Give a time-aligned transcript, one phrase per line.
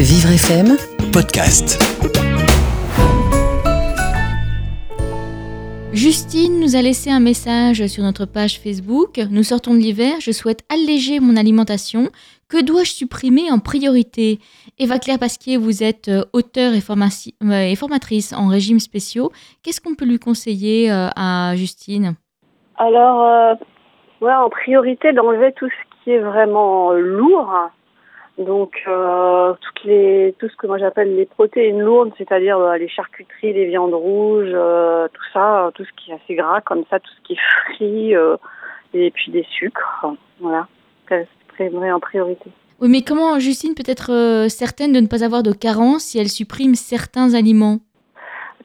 [0.00, 0.76] Vivre FM
[1.12, 1.82] Podcast.
[5.92, 9.18] Justine nous a laissé un message sur notre page Facebook.
[9.32, 12.10] Nous sortons de l'hiver, je souhaite alléger mon alimentation.
[12.48, 14.38] Que dois-je supprimer en priorité?
[14.78, 16.82] Eva Claire Pasquier, vous êtes euh, auteure et,
[17.42, 19.32] euh, et formatrice en régime spéciaux.
[19.64, 22.14] Qu'est-ce qu'on peut lui conseiller euh, à Justine?
[22.76, 23.58] Alors,
[24.22, 27.72] en priorité, d'enlever tout ce qui est vraiment lourd
[28.38, 32.88] donc euh, toutes les, tout ce que moi j'appelle les protéines lourdes, c'est-à-dire euh, les
[32.88, 37.00] charcuteries, les viandes rouges, euh, tout ça, tout ce qui est assez gras comme ça,
[37.00, 38.14] tout ce qui est frit,
[38.94, 40.06] et puis des sucres,
[40.40, 40.66] voilà,
[41.08, 42.50] c'est en priorité.
[42.80, 46.28] Oui, mais comment Justine peut être certaine de ne pas avoir de carence si elle
[46.28, 47.78] supprime certains aliments?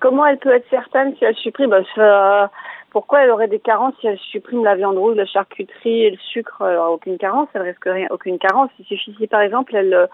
[0.00, 1.70] Comment elle peut être certaine si elle supprime?
[1.70, 2.50] Bah,
[2.90, 6.16] pourquoi elle aurait des carences si elle supprime la viande rouge, la charcuterie et le
[6.16, 6.62] sucre?
[6.90, 8.70] Aucune carence, elle risque rien, aucune carence.
[8.78, 10.08] Il suffit si par exemple elle,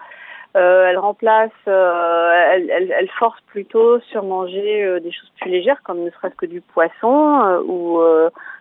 [0.55, 5.51] euh, elle remplace, euh, elle, elle, elle, force plutôt sur manger euh, des choses plus
[5.51, 7.99] légères comme ne serait-ce que du poisson euh, ou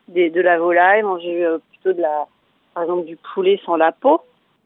[0.09, 2.27] des, de la volaille, manger plutôt de la,
[2.75, 4.21] par exemple du poulet sans la peau.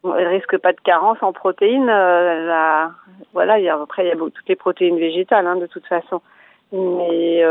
[0.04, 1.86] Elle risque pas de carence en protéines.
[1.86, 2.90] La,
[3.32, 5.86] voilà, il y a, après il y a toutes les protéines végétales hein, de toute
[5.86, 6.22] façon.
[6.72, 7.44] Mais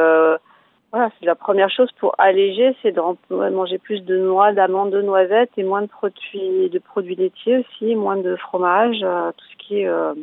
[0.92, 3.02] voilà, c'est la première chose pour alléger, c'est de
[3.50, 7.95] manger plus de noix, d'amandes, de noisettes et moins de produits, de produits laitiers aussi,
[7.95, 10.16] moins de fromage, euh, tout ce qui est euh,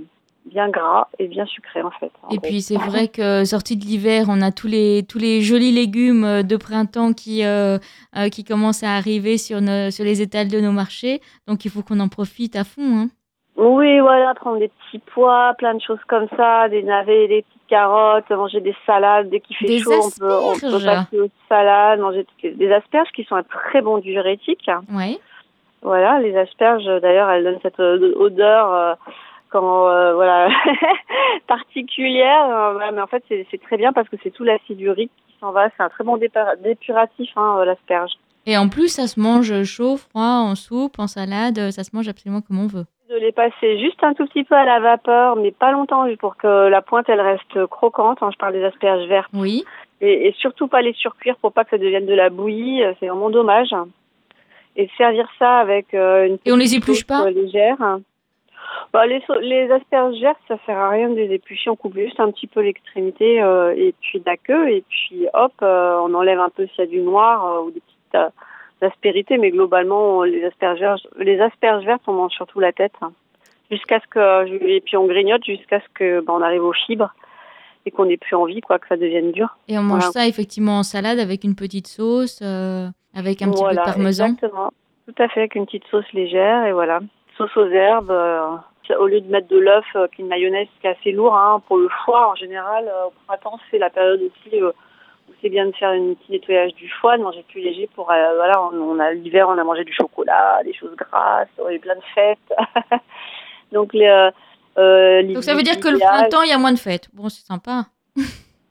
[0.44, 2.10] bien gras et bien sucré en fait.
[2.32, 5.72] et puis c'est vrai que sorti de l'hiver, on a tous les tous les jolis
[5.72, 7.42] légumes euh, de printemps qui
[8.32, 9.58] qui commencent à arriver sur
[9.90, 13.02] sur les étals de nos marchés, donc il faut qu'on en profite à fond.
[13.02, 13.08] Hein.
[14.26, 18.28] Voilà, prendre des petits pois, plein de choses comme ça, des navets, des petites carottes,
[18.30, 19.30] manger des salades.
[19.30, 23.22] Dès qu'il fait chaud, on peut, on peut, passer aux salades, manger des asperges qui
[23.22, 24.68] sont un très bon diurétique.
[24.92, 25.20] Oui.
[25.82, 28.94] Voilà, les asperges, d'ailleurs, elles donnent cette euh, odeur euh,
[29.50, 30.48] quand, euh, voilà,
[31.46, 32.74] particulière.
[32.92, 35.68] mais en fait, c'est très bien parce que c'est tout l'acide urique qui s'en va.
[35.76, 38.10] C'est un très bon dépuratif, hein, l'asperge.
[38.44, 41.70] Et en plus, ça se mange chaud, froid, en soupe, en salade.
[41.70, 44.54] Ça se mange absolument comme on veut de les passer juste un tout petit peu
[44.54, 48.22] à la vapeur, mais pas longtemps pour que la pointe elle reste croquante.
[48.22, 49.30] Hein, je parle des asperges vertes.
[49.32, 49.64] Oui.
[50.00, 52.82] Et, surtout pas les surcuire pour pas que ça devienne de la bouillie.
[52.82, 53.70] Euh, c'est vraiment dommage.
[54.76, 57.78] Et servir ça avec euh, une et on les épluche pas légère.
[58.92, 61.70] Bah, les, les asperges vertes, ça sert à rien de les éplucher.
[61.70, 65.52] On coupe juste un petit peu l'extrémité euh, et puis la queue et puis hop,
[65.60, 68.32] on enlève un peu s'il y a du noir ou des petites
[68.80, 72.92] l'aspérité, mais globalement, les asperges, les asperges vertes, on mange surtout la tête.
[73.02, 73.12] Hein.
[73.70, 77.12] Jusqu'à ce que, et puis on grignote jusqu'à ce que, ben, on arrive aux fibres
[77.84, 79.56] et qu'on n'ait plus envie, quoi, que ça devienne dur.
[79.68, 83.62] Et on mange ça effectivement en salade avec une petite sauce, euh, avec un petit
[83.62, 84.26] peu de parmesan.
[84.26, 84.72] Exactement.
[85.06, 87.00] Tout à fait, avec une petite sauce légère et voilà.
[87.36, 88.10] Sauce aux herbes.
[88.10, 88.56] Euh,
[89.00, 91.76] au lieu de mettre de l'œuf, euh, qu'une mayonnaise qui est assez lourd hein, pour
[91.76, 94.60] le foie en général, au printemps c'est la période aussi
[95.40, 98.34] c'est bien de faire un petit nettoyage du foie, de manger plus léger pour euh,
[98.36, 101.78] voilà, on, a l'hiver, on a mangé du chocolat, des choses grasses, on a eu
[101.78, 102.54] plein de fêtes.
[103.72, 104.30] Donc les euh,
[104.78, 107.08] euh Donc ça veut dire que le printemps, il y a moins de fêtes.
[107.12, 107.86] Bon, c'est sympa.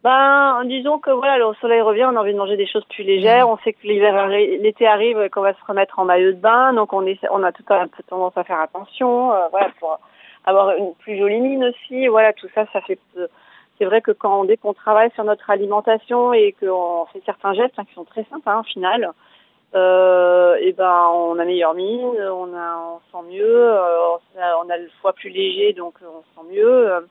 [0.05, 3.03] Ben, disons que voilà, le soleil revient, on a envie de manger des choses plus
[3.03, 3.49] légères.
[3.49, 6.93] On sait que l'hiver, l'été arrive, qu'on va se remettre en maillot de bain, donc
[6.93, 9.97] on est, on a tout un peu tendance à faire attention, euh, voilà, pour
[10.45, 12.05] avoir une plus jolie mine aussi.
[12.05, 12.99] Voilà, tout ça, ça fait
[13.77, 17.73] c'est vrai que quand dès qu'on travaille sur notre alimentation et qu'on fait certains gestes
[17.77, 19.11] hein, qui sont très simples hein, au final,
[19.75, 24.17] euh, et ben on a meilleure mine, on a on sent mieux, euh,
[24.63, 26.91] on, a, le foie plus léger donc on sent mieux.
[26.91, 27.01] Euh,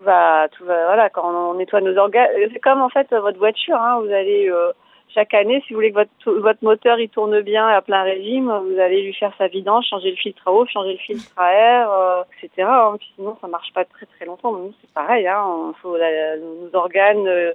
[0.00, 3.76] va tout va voilà quand on, nettoie nos organes, c'est comme en fait votre voiture,
[3.76, 4.72] hein, vous allez euh,
[5.14, 8.52] chaque année, si vous voulez que votre, votre moteur il tourne bien à plein régime,
[8.64, 11.52] vous allez lui faire sa vidange, changer le filtre à eau, changer le filtre à
[11.52, 12.68] air, euh, etc.
[12.68, 12.96] Hein.
[13.14, 14.52] sinon, ça marche pas très très longtemps.
[14.52, 15.26] nous, c'est pareil.
[15.26, 17.52] Hein, faut, nos organes euh,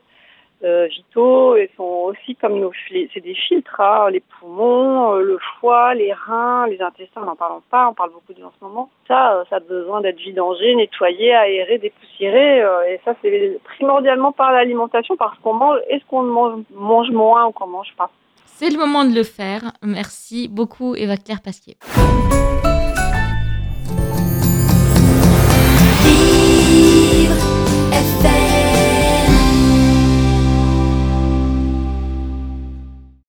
[0.61, 2.71] vitaux ils sont aussi comme nos
[3.13, 7.61] c'est des filtres hein, les poumons euh, le foie les reins les intestins n'en parlons
[7.69, 8.89] pas on parle beaucoup de en ce moment.
[9.07, 12.59] Ça euh, ça a besoin d'être vidangé nettoyé aéré dépoussiéré
[12.89, 15.79] et ça c'est primordialement par l'alimentation parce qu'on mange.
[15.89, 18.09] Est-ce qu'on mange, mange moins ou qu'on mange pas?
[18.45, 19.61] C'est le moment de le faire.
[19.83, 21.77] Merci beaucoup Eva Claire Pasquier